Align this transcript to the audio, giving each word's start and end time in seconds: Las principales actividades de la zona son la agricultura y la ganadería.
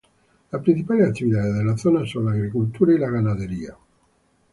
Las 0.51 0.63
principales 0.63 1.07
actividades 1.09 1.55
de 1.55 1.63
la 1.63 1.77
zona 1.77 2.07
son 2.07 2.25
la 2.25 2.31
agricultura 2.31 2.91
y 2.91 2.97
la 2.97 3.11
ganadería. 3.11 3.75